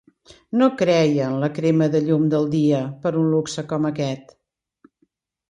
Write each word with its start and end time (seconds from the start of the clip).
No 0.61 0.69
creia 0.77 1.27
en 1.33 1.35
la 1.43 1.49
crema 1.57 1.89
de 1.97 2.01
llum 2.07 2.25
del 2.35 2.49
dia 2.55 2.81
per 3.05 3.13
un 3.21 3.29
luxe 3.35 3.67
com 3.75 3.87
aquest. 3.93 4.35